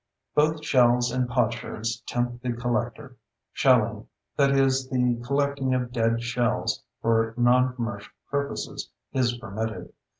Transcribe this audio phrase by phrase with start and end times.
[0.33, 3.17] Both shells and potsherds tempt the collector.
[3.53, 9.93] Shelling—that is, the collecting of dead shells, for noncommercial purposes—is permitted.